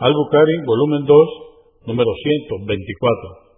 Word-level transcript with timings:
Al-Bukhari, 0.00 0.56
volumen 0.66 1.04
2, 1.06 1.86
número 1.86 2.10
124. 2.10 3.49